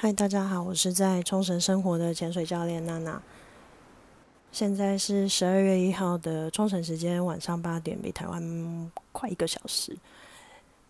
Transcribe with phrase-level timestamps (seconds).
[0.00, 3.20] 嗨，大家好，我是在冲绳生活的潜水教练娜娜。
[4.52, 9.98] 现在是十二月一号的冲绳时间晚上八点，比台湾快一个小时。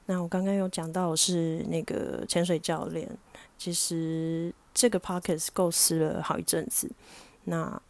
[0.04, 3.08] 那我刚刚有讲到我是那个潜水教练，
[3.56, 6.90] 其实这个 pocket 构思了好一阵子。
[7.44, 7.80] 那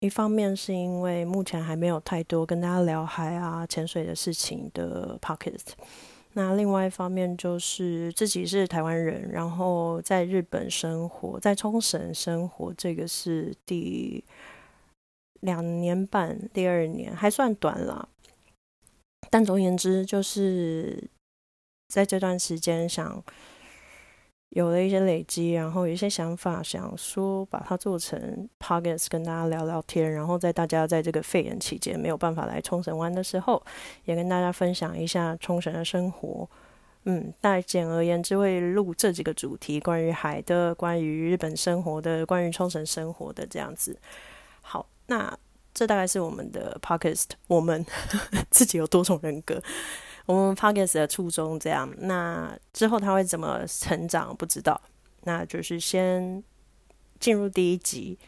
[0.00, 5.62] 一方面是因为目前还没有太多跟大家聊海啊潜水的事情的 pocket。
[6.36, 14.22] 那另外一方面就是自己是台湾人，然后在日本生活，在冲绳生活，这个是第
[15.40, 18.10] 两年半，第二年还算短了。
[19.30, 21.02] 但总而言之，就是
[21.88, 23.24] 在这段时间想。
[24.50, 33.62] 有了一些累积，然后有一些想法，想说把它做成 podcast 跟大家聊聊天，然后在大家在这个肺炎期间没有办法来冲绳玩的时候，
[34.04, 36.48] 也跟大家分享一下冲绳的生活。
[37.04, 43.96] 嗯，大简而言之会录这几个主题：关于海的，关于日本生活的，关于冲绳生活的这样子。
[44.60, 45.36] 好，那
[45.72, 47.84] 这大概是我们的 podcast，我们
[48.50, 49.62] 自己有多重人格。
[50.26, 54.80] 我们 podcast 的初衷这样，那之后他会怎么成长不知道。
[55.22, 56.42] 那就是先
[57.18, 58.18] 进入第一集，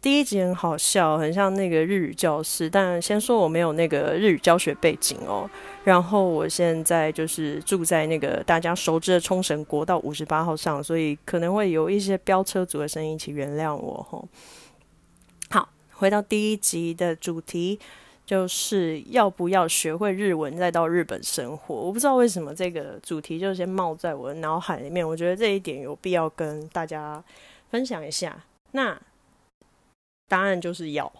[0.00, 2.68] 第一集很好笑，很像那个日语教室。
[2.68, 5.48] 但先说我没有那个日语教学背景哦。
[5.84, 14.28] 然后我现在就是住在那个大家熟知的冲绳国道五十八号上，所以可能会有一些飙车族的声音，请原谅我吼。
[15.50, 17.78] 好，回到第一集的主题。
[18.26, 21.74] 就是要不要学会日文，再到日本生活？
[21.74, 25.08] 我不知道为什么这个主题就先冒在我的脑海里面。
[25.08, 27.22] 我觉得这一点有必要跟大家
[27.70, 28.44] 分享一下。
[28.72, 29.00] 那
[30.26, 31.10] 答案就是要。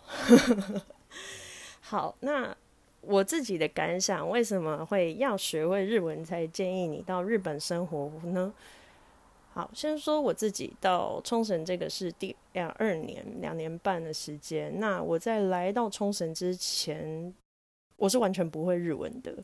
[1.81, 2.53] 好，那
[3.03, 8.53] 我自己的感想，为什么会要学会日文才建议你到日本生活呢？
[9.57, 14.79] 好，先说我自己到冲绳，这个是第两二年两年半的时间。
[14.79, 17.35] 那我在来到冲绳之前，
[17.97, 19.35] 我是完全不会日文的。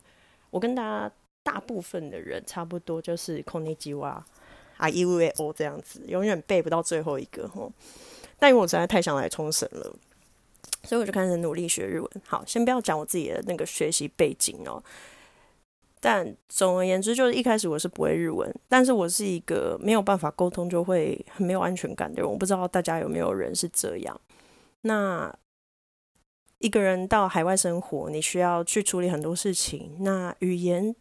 [0.51, 1.11] 我跟大家
[1.43, 4.23] 大部分的人差不多，就是空尼基哇
[4.77, 7.73] 啊 U A O 这样子，永远背不到最后一个吼。
[8.39, 9.97] 但因为我实在太想来冲绳了，
[10.85, 12.11] 所以我就开始努力学日文。
[12.27, 14.85] 好，先不要讲我自己的那个学习背景哦。
[16.05, 22.29] 但总而言之，就是一开始我是不会日文，但是我是一个没有办法沟通就会很没有安全感的人。
[22.29, 24.21] 我不知道大家有没有人是这样。
[24.81, 25.33] 那
[26.59, 29.97] 一个人到海外生活，你需要去处理很多事情。
[30.01, 30.93] 那语言，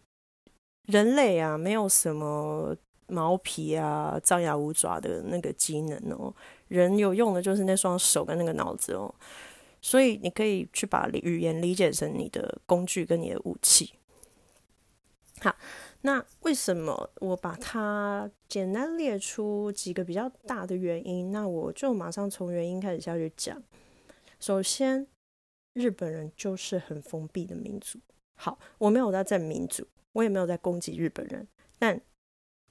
[0.85, 2.75] 人类啊，没有什么
[3.07, 6.31] 毛皮啊、张牙舞爪的那个机能哦。
[6.67, 9.11] 人有用的就是那双手跟那个脑子哦。
[9.81, 13.91] 所以你可以去把语言理解成你的工具跟你的武器。
[15.44, 15.57] 好，
[16.02, 21.31] 那为什么我把它简单列出几个比较大的原因？
[21.31, 23.59] 那我就马上从原因开始下去讲。
[24.40, 25.07] 首先，
[25.74, 27.97] 日本人就是很封闭的民族。
[28.35, 31.47] 好，我没有在赞民族，我也没有在攻击日本人。
[31.79, 32.00] 但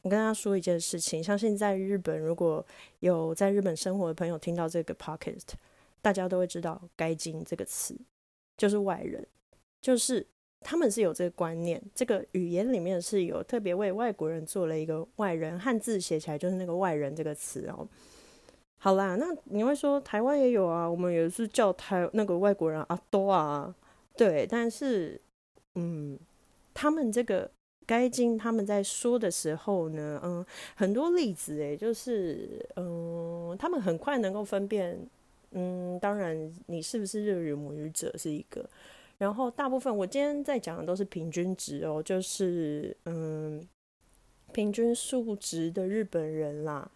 [0.02, 2.64] 我跟大家说一件事情：，相信在日本，如果
[3.00, 5.54] 有在日本生活的朋友听到这个 podcast，
[6.00, 7.98] 大家都会知道“该金”这个词
[8.56, 9.26] 就是外人，
[9.80, 10.28] 就是。
[10.60, 17.88] 他们是有这个观念，这个语言里面是有特别为外国人做了一个外人，汉字写起来就是那个外人这个词哦。
[18.76, 23.74] 好啦，那你会说台湾也有啊，我们也是叫台那个外国人阿多啊，
[24.16, 25.20] 对，但是
[25.74, 26.18] 嗯，
[26.74, 27.50] 他们这个
[27.86, 30.44] 该经他们在说的时候呢，嗯，
[30.74, 34.98] 很多例子诶，就是嗯，他们很快能够分辨，
[35.52, 38.68] 嗯，当然你是不是日语母语者是一个。
[39.20, 43.62] 然后大部分我今天在讲的都是平均值哦，就是嗯，
[44.50, 46.90] 平均数值的日本人啦，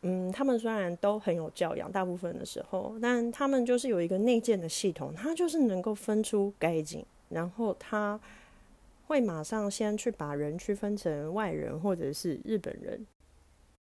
[0.00, 8.18] 嗯，他们虽然都很有教养，大部分的时候，但他们就是有一个内建的系统，他就是能够分出该景，然后他
[9.08, 13.06] 会马上先去把人区分成外人或者是日本人。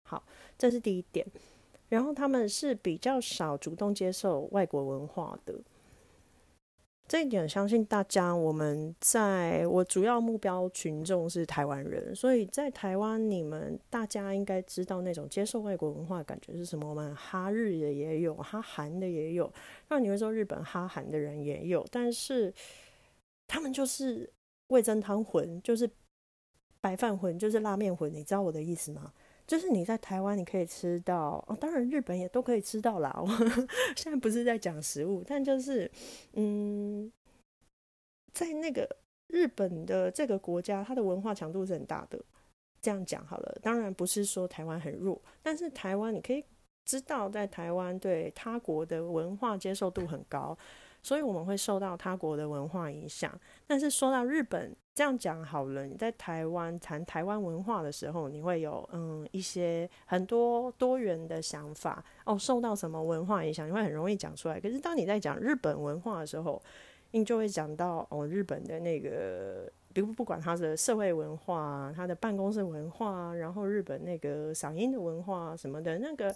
[0.04, 0.22] 好，
[0.58, 1.26] 这是第一点。
[1.88, 5.56] 然后他们是比较少主动接受外国文化的。
[7.08, 17.16] 这一点相信大家，我们在我主要目标群众是台湾人，所以在台湾你们大家应该知道那种接受外国文化感觉是什么我们？
[17.16, 19.54] 哈日的也有，哈韩的也有，
[19.88, 22.52] 那你会说日本哈韩的人也有，但是
[23.48, 24.28] 他们就是
[24.70, 25.88] 味增汤魂，就是
[26.82, 29.14] 白饭魂，就是拉面魂，你知道我的意思吗？
[29.48, 33.16] 就是你在台湾你可以吃到，哦，当然日本也都可以吃到啦。
[33.18, 33.28] 我
[33.96, 35.90] 现在不是在讲食物，但就是，
[36.34, 37.12] 嗯，
[38.34, 38.90] 在那个
[39.28, 42.20] 日本的这个国家，它的文化强度是很大的。
[42.82, 46.46] 这样讲好了，当然不是说台湾很弱，但是台湾你可以
[46.86, 50.56] 知道，在台湾对他国的文化接受度很高，
[51.02, 53.40] 所以我们会受到他国的文化影响。
[53.66, 64.58] 但是说到日本，这样讲好了，你在台湾谈台湾文化的时候，你会有嗯一些很多多元的想法哦，受到什么文化影响，你会很容易讲出来。
[64.58, 66.62] 可是当你在讲日本文化的时候，
[67.12, 69.70] 你就会讲到哦日本的那个。
[69.94, 76.36] 比如不管他的社会文化、他的办公室文化，然后日本那个嗓音的文化什么的，那个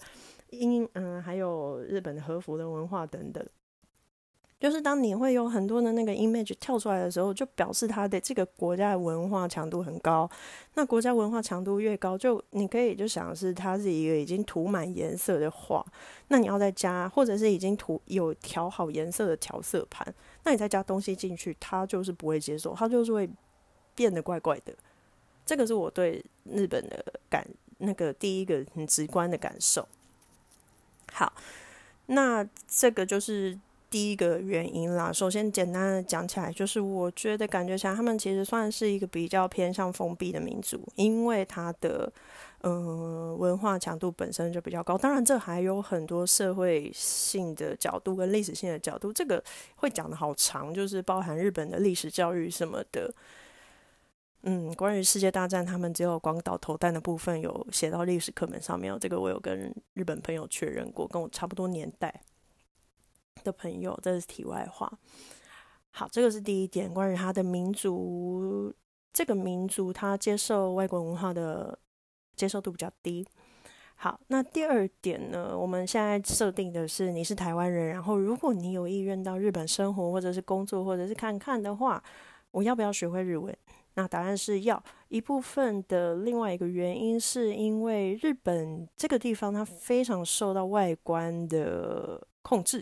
[0.52, 3.46] 音嗯，还有日本的和服的文化等等，
[4.60, 10.30] 就是当你会有很多的那个 image 跳出来的时候，就表示它的这个国家的文化强度很高。
[10.74, 15.86] 那国家文化强度越高，就你可以就想是它是一个已经涂满颜色的画，
[16.28, 20.14] 那你要再加，或者是已经涂有调好颜色的调色盘，
[20.44, 23.30] 那你再加东西进去，它就是不会接受，它就是会。
[23.96, 24.74] 变得怪怪的，
[25.46, 27.46] 这个是我对日本的感
[27.80, 29.86] 那个第一个很直观的感受。
[31.12, 31.34] 好，
[32.06, 33.60] 那这个就是
[33.90, 35.12] 第一个原因啦。
[35.12, 42.12] 首先简单的讲起来，就是我觉得感觉起来他们其实算是一个比较偏向封闭的民族，因为他的
[42.62, 44.98] 嗯文化强度本身就比较高。
[44.98, 49.44] 当然，这还有很多社会性的角度跟历史性的角度，这个
[49.78, 53.14] 会讲的好长，就是包含日本的历史教育什么的。
[54.44, 58.98] 嗯，关于世界大战，他们只有广岛投弹的部分有写到历史课本上面。
[58.98, 62.22] 这个我有跟日本朋友确认过，跟我差不多年代
[63.44, 64.00] 的朋友。
[64.02, 64.92] 这是题外话。
[65.92, 68.74] 好，这个是第一点，关于他的民族，
[69.12, 71.78] 这个民族他接受外国文化的
[72.36, 73.28] 接受度比较低。
[73.96, 75.58] 好，那第二点呢？
[75.58, 82.02] 我们现在设定的是你是台湾人，然后如果你有意愿到日本生活，或者是工作，或者是看看的话，
[82.52, 83.54] 我要不要学会日文？
[83.96, 92.82] 那答案是要一部分的另外一个原因，是因为日本这个地方它非常受到外观的控制，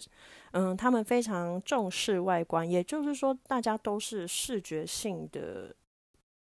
[0.60, 5.76] 嗯，他们非常重视外观，也就是说大家都是视觉性的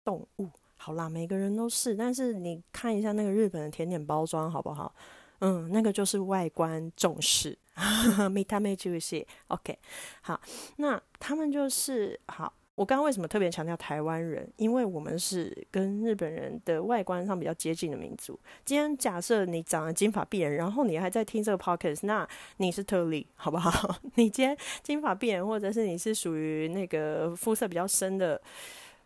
[0.04, 0.48] 动物。
[0.76, 4.94] 好啦，每个人都是，但是你看一下那个日本的甜点包装好不好？
[5.40, 7.58] 嗯，那个就是外观重视，
[8.30, 9.76] 米他妹就是 OK。
[10.20, 10.40] 好，
[10.76, 12.54] 那他们就是好。
[12.76, 14.48] 我刚刚为什么特别强调台湾人？
[14.56, 18.38] 因为我们是跟日本人的外观上比较接近的民族。
[18.64, 23.96] 今天假设你长了金发碧眼，然后你还在听这个 podcast，那你是特例，好不好？
[24.16, 28.40] 你今天金发碧眼，或者是你是属于那个肤色比较深的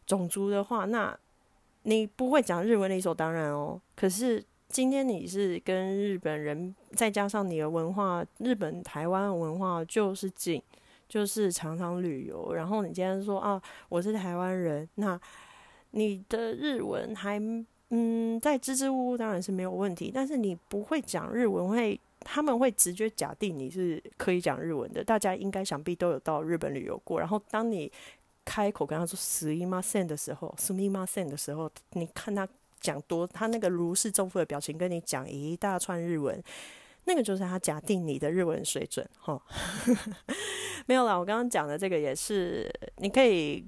[0.06, 1.14] 种族的话，那
[1.82, 3.78] 你不会讲日文理所当然哦。
[3.94, 10.62] 可是今天你是跟日本人，再加上你的文化，日本台湾文化就是近。
[11.07, 15.19] 就是常常旅游，然后你今天说啊，我是台湾人，那
[15.91, 17.39] 你的日文还
[17.89, 20.11] 嗯在支支吾吾，当然是没有问题。
[20.11, 25.03] 但是你不会讲日文，会他们会直接假定你是可以讲日文的。
[25.03, 27.91] 大家应该想必都有到日本旅游过，然后当你
[28.43, 32.47] 开口跟他说“すいません”的时候，“すみません”的时候，你看他
[32.79, 36.41] 讲多，他那个如释重负的表情，跟你讲一大串日文。
[37.08, 39.42] 那个就是他假定你的日文水准，哈，
[40.84, 41.16] 没有啦。
[41.16, 43.64] 我刚刚讲的这个也是，你可以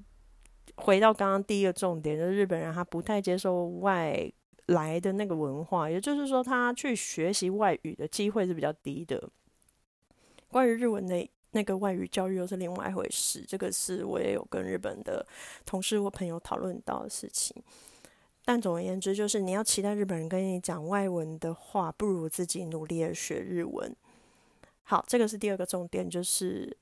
[0.76, 4.30] 回到刚刚第一个重点，就是日本人他不太接受外
[4.66, 9.30] 来的那个文化，也就是说，他去学习外语的机会是比较低的。
[10.48, 15.26] 关于日文的那个外语教育又是另外一回事，这个是我也有跟日本的
[15.64, 17.56] 同事或朋友讨论到的事情。
[18.44, 23.94] 但总而言之，就是你要期待日本人跟你讲外文的话，不如自己努力的学日文。
[24.82, 26.76] 好，这个是第二个重点，就是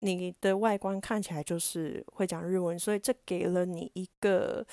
[0.00, 4.64] 你的外观看起来就是会讲日文，所以这给了你一个，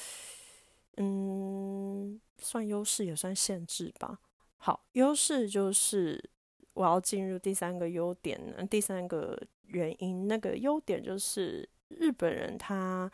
[0.97, 4.19] 嗯，算优势也算限制吧。
[4.57, 6.23] 好，优势就是
[6.73, 13.09] 我要进入第三个优点，第三个原因，那个优点就是日本人他。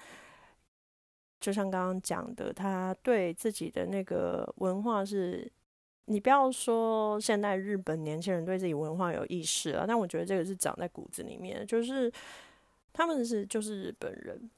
[1.39, 5.51] 就像刚刚讲的，他对自己的那个文化是，
[6.06, 12.12] 你不要说现在日本年轻人对自己文化有意识了，但我觉得这个是长在骨子里面，就是
[12.92, 14.50] 他们是就是日本人。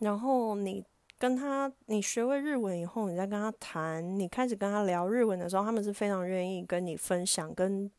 [0.00, 0.84] 然后你
[1.18, 7.90] 跟他，你学会日文以后，你再跟他谈，你开始跟他聊日文的时候，他们是非常愿意跟你分享，跟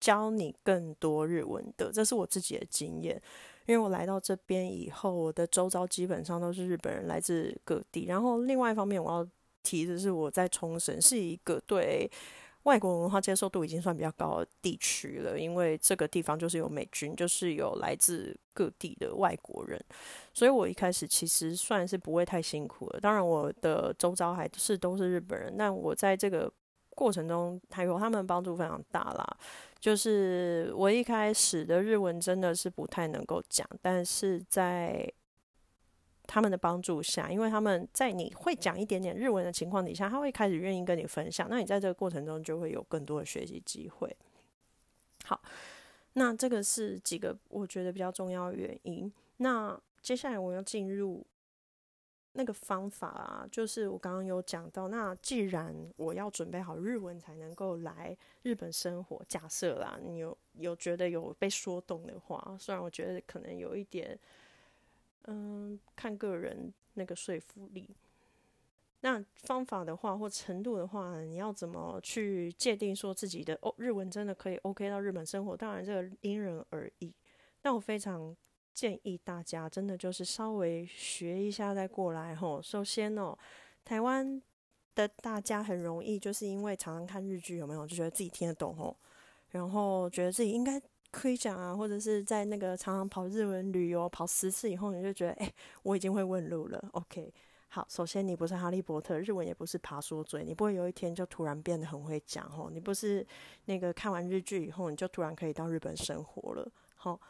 [0.00, 1.92] 教你更多日文的。
[1.92, 3.20] 这是我自己的经验。
[3.66, 8.06] 因为我来到这边以后，我的周遭基本上都是日本人，来自各地。
[8.06, 9.26] 然后另外一方面，我要
[9.62, 12.10] 提的是，我在冲绳是一个对
[12.64, 19.82] 外国文化接受度已经算比较高的地区了，因为这个地方就是有美军，就是有来自各地的外国人，
[20.32, 23.00] 所以我一开始其实算是不会太辛苦了。
[23.00, 26.50] 当然，我的周遭还是都是日本人，但我在这个
[26.94, 29.36] 过程中还有他们帮助非常大啦。
[29.78, 35.06] 就是我一开始的日文真的是不太能够讲，但是在
[36.26, 41.46] 他们的帮助下，因为他们在你会讲一点点日文的情况底下，他会开始愿意跟你分享。
[41.50, 44.16] 那你在这个过程中就会有更多的学习机会。
[45.24, 45.38] 好，
[46.14, 49.12] 那这个是几个我觉得比较重要的原因。
[49.36, 51.26] 那接下来我要进入
[52.34, 54.88] 那个方法啊，就是我刚刚有讲到。
[54.88, 64.18] 那既然我要准备好日文才能够来日本生活，假设啦，你有有觉得有被说动的话，虽然我觉得可能有一点。
[65.26, 67.88] 嗯，看个人那个说服力。
[69.00, 75.56] 那方法的话，或程度的话，你要怎么去界定说自己的哦日文真的可以 OK 到日本生活？
[75.56, 77.10] 当然，这个因人而异。
[77.62, 78.36] 但我非常
[78.74, 82.60] 建议大家，真的就是稍微学一下再过来吼。
[82.60, 83.38] 首先哦，
[83.84, 84.42] 台湾
[84.94, 88.96] 的大家很容易就是因为常常看日剧，有没有就觉得自己听得懂吼，
[89.50, 90.82] 然后觉得自己应该。
[91.16, 95.54] 可以讲啊，或者是在那个常常跑日文旅游跑十次以后，你就觉得哎，
[95.84, 96.88] 我已经会问路了。
[96.90, 97.32] OK，
[97.68, 102.68] 好，首先你不是哈利波特，日文也不是爬说嘴，你不会有一天就突然变得很会讲吼。
[102.68, 103.24] 你不是
[103.66, 106.68] 那个看完日剧以后，你就突然可以到日本生活了。
[106.96, 107.20] 好，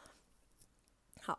[1.25, 1.39] 好，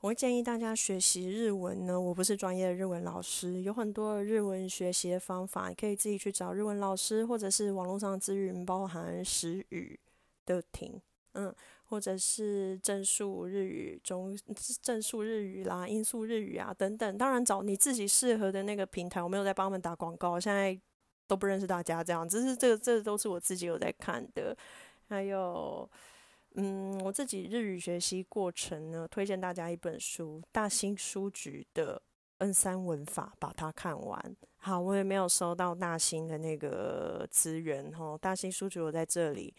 [0.00, 1.98] 我会建议大家学习日文呢。
[1.98, 9.98] 我不是专业的日文老师，有很多日文学习的方法，你可以自己去找日文老师，或者是网络上的资源，包含时语
[10.44, 11.00] 的听。
[11.32, 11.54] 嗯，
[11.86, 14.38] 或者是正数日语、中
[14.82, 19.22] 正数日语啦、音速日语啊等等，当然找你自己适合的那个平台。
[19.22, 20.78] 我没有在帮他们打广告，现在
[21.26, 24.54] 都不认识大家，这样只是这个这都是我自己有在看的。
[25.08, 25.88] 还有，
[26.56, 32.00] 嗯，我自己日语学习过程呢，推荐大家一本书，大新书局的
[32.38, 34.36] N 三文法，把它看完。
[34.56, 39.54] 好，我也没有收到大新的那个资源哦，大新书局我在这里。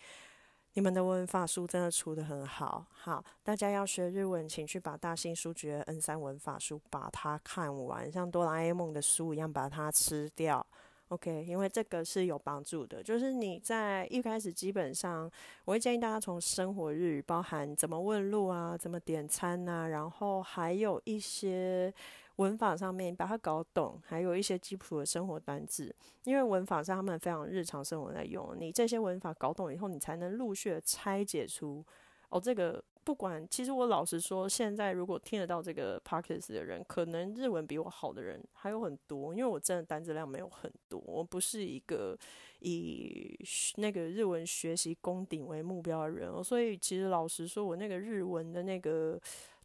[0.73, 10.65] 你们的文法书真的出的很好，好，大家要学日文，请去把大新书局的 N 三文法书把它看完，像哆啦 A 梦的书一样把它吃掉
[11.09, 11.45] ，OK？
[11.45, 15.29] 因为这个是有帮助的，就是你在一开始基本上，
[15.65, 21.93] 我会建议大家从生活日语，包含怎么问路啊，怎么点餐呐，然后还有一些。
[22.37, 25.91] 文法上面把它搞懂，还有一些基础的生活单字，
[26.23, 28.55] 因为文法是他们非常日常生活在用。
[28.59, 31.83] 你这些文法搞懂以后，你才能陆续的拆解出
[32.29, 33.47] 哦，这个不管。
[33.49, 42.17] 其实我老实说，现在如果听得到这个 p o c k e t 的人，可能日文比我好的人还有很多，因为我真的单子量没有很多，我不是一个
[42.59, 43.39] 以
[43.77, 49.17] 那个日文学习攻顶为目标的人，所以其实老实说，我那个日文的那个。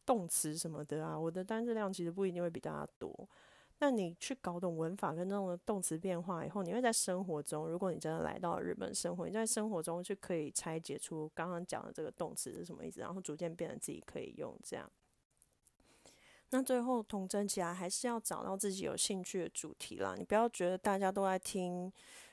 [0.04, 3.08] 动词什么的啊，我的单字量其实不一定会比大家多。
[3.82, 14.88] 那你去搞懂文法跟那种动词变化以后，你会在生活中，如果你真的来到日本生活，你在生活中就可以拆解出刚刚讲的这个动词是什么意思，然后逐渐变得自己可以用这样。
[16.50, 20.14] 那最后统整起来，还是要找到自己有兴趣的主题啦。
[20.16, 21.92] 你不要觉得大家都在听，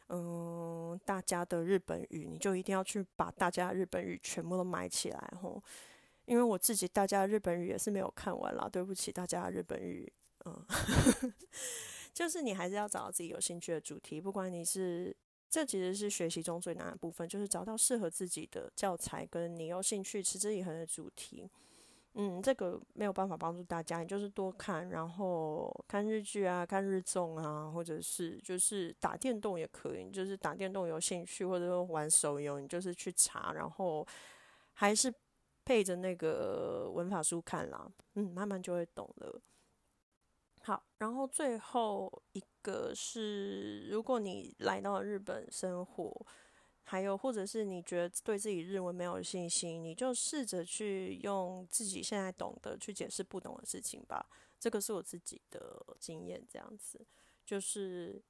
[0.10, 5.60] 嗯，大家的日本语，你就一定要去把大家日本语全部都买起来吼。
[6.26, 10.14] 因为我自己大家的日本语也是没有看完啦，对不起大家的日本语，
[10.46, 10.66] 嗯，
[12.14, 15.16] 就是你还是要找到自己有兴趣的主题，不管你是
[15.50, 21.50] 这其实是学习中最难的部分，就是找到适合自己的教材跟你有兴趣持之以恒的主题。
[22.14, 34.08] 嗯，这个没有办法帮助大家，你就是多看，然后看日剧啊，看日综啊，或者是就是打电动也可以，就是打电动有兴趣或者说玩手游，你就是去查，然后
[34.74, 35.14] 还是。
[35.66, 39.40] 配着那个文法书看啦，嗯，慢慢就会懂了。
[41.00, 46.26] 然后最后一个是，如果你来到日本生活，
[46.84, 54.24] 还有或者是你觉得对自己日文没有信心，你就试着去用自己现在懂得去解释不懂的事情吧。
[54.60, 57.04] 这个是我自己的经验，这样子
[57.44, 58.22] 就是。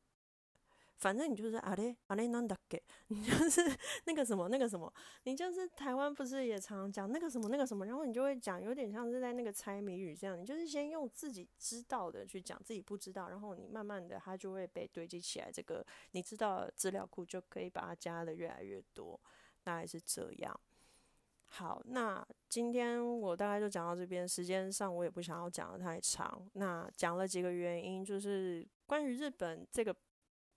[1.00, 3.62] 反正你就是阿雷阿雷南达给，你 就是
[4.06, 19.18] 那个什么那个什么，你就是台湾不是也常讲那个什么那个什么，然后你就会讲有点像是在那个猜谜语这样，你就是先用自己知道的去讲自己不知道，然后你慢慢的它就会被堆积起来，这个你知道资料库就可以把它加的越来越多，
[19.64, 20.60] 大概是这样。
[21.48, 29.96] 好，那今天我大概就讲到这边，时间上我也不想要讲的太长，那讲了几个原因，就是关于日本这个。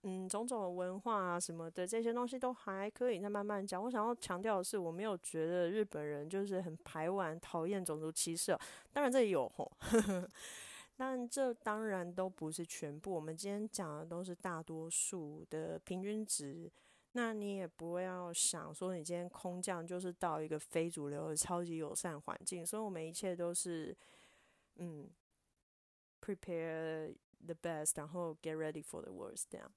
[0.05, 3.81] 嗯，种种文化啊什么的这些东西都还可以再慢慢讲。
[3.81, 8.57] 我想要强调的是，我没有觉得日本人就是很排外、讨厌种族歧视。
[8.91, 9.71] 当然这也有吼，
[10.97, 13.13] 但这当然都不是全部。
[13.13, 16.69] 我们今天讲的都是大多数的平均值。
[17.13, 22.65] 那你也不要想说，你今天空降就是到一个非主流的超级友善环境。
[22.65, 23.95] 所以我们一切都是
[24.75, 25.09] 嗯
[26.19, 29.71] ，prepare the best，然后 get ready for the worst，这样。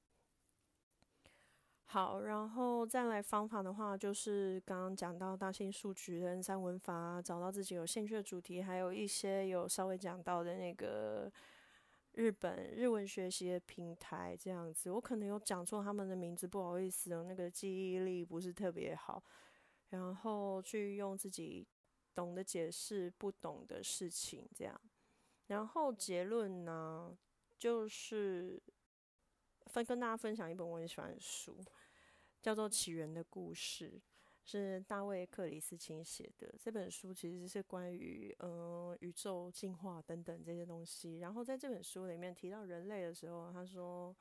[1.89, 11.31] 好，然后再来方法的话，就是刚刚讲到大型数据的 N 三文法，找到自己有兴趣的主题，还有一些有稍微讲到的那个
[12.13, 14.91] 日本日文学习的平台这样子。
[14.91, 19.23] 我可能有讲错他们的名字，不好意思哦，那个记忆力不是特别好。
[19.91, 21.65] 然后去用自己
[22.17, 24.79] 懂得解释不懂的事情，这样。
[25.47, 27.17] 然后结论呢，
[27.57, 28.61] 就是。
[29.69, 31.57] 分跟大家分享一本我很喜欢的书，
[32.43, 33.91] 叫做《起源的故事》，
[34.45, 36.55] 是大卫克里斯钦写的。
[36.59, 41.19] 这本书其实是关于嗯宇宙进化等等这些东西。
[41.19, 44.17] 然后在这本书里面提到人类的时候，他说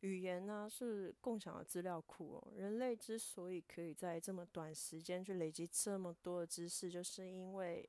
[0.00, 2.52] 语言呢是共享的资料库哦。
[2.56, 7.88] 人类之所以可以在这么短时间去累积这么多的知识，就是因为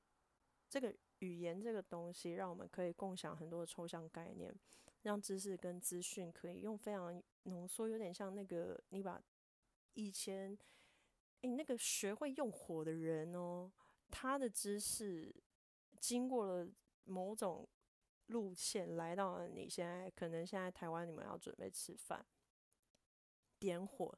[0.70, 0.94] 这个。
[1.20, 4.54] 语言这个东西，让我们可以共享很多的抽象概念，
[5.06, 9.24] 让知识跟资讯可以用非常浓缩，有点像那个你把
[9.94, 10.58] 以前
[11.42, 13.72] 诶那个学会用火的人哦，
[14.10, 15.32] 他的知识
[16.00, 16.68] 经过了
[17.04, 17.70] 某种
[18.26, 22.26] 路线，来到了你现在可能现在台湾你们要准备吃饭
[23.60, 24.18] 点火，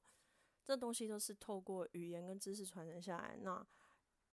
[0.63, 3.67] 这东西都是透过语言跟知识传承下来那。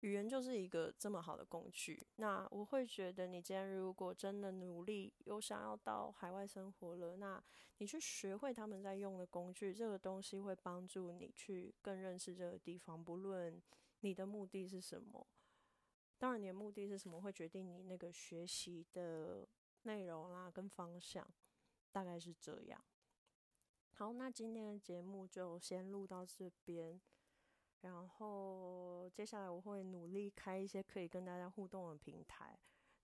[0.02, 2.06] 语言就是一个这么好的工具。
[2.18, 7.44] 那我会觉得，你今天如果真的努力，有想要到海外生活了，那
[7.80, 13.04] 你去学会他们在用的工具，这个东西会帮助你去更认识这个地方。
[13.04, 13.62] 不论
[14.02, 15.28] 你的目的是什么，
[16.20, 19.48] 当然你的目的是什么，会决定你那个学习的
[19.82, 21.28] 内容啦跟方向，
[21.92, 22.80] 大概是这样。
[23.94, 27.02] 好，那今天的节目就先录到这边。
[27.82, 32.58] 然后接下来我会努力开一些可以跟大家互动的平台。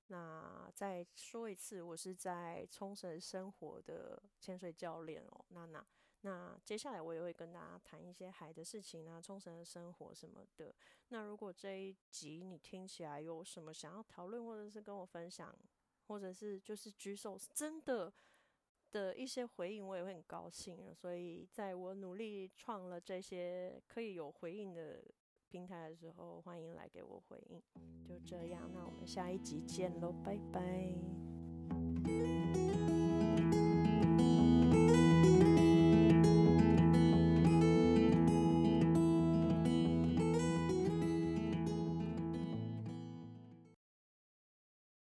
[0.08, 5.46] 那再说一次，我是在冲绳生活的潜水教练哦。
[5.50, 5.86] 娜娜
[6.22, 10.74] 那接下来我也会跟大家谈一些海的事情啊，冲绳的生活什么的。
[11.10, 15.56] 那如果这一集你听起来有什么想要讨论，或者是跟我分享，
[16.08, 18.14] 或者是就是举手是，真的。
[18.94, 20.94] 的一些回应，我也会很高兴。
[20.94, 25.04] 所以，在我努力创了这些可以有回应的
[25.50, 27.62] 平台的时候，欢迎来给我回应。
[28.08, 30.94] 就这样，那我们下一集见喽，拜拜。